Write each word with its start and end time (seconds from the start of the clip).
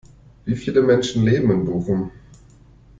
Wie 0.45 0.55
viele 0.55 0.81
Menschen 0.81 1.23
leben 1.25 1.51
in 1.51 1.63
Bochum? 1.63 2.09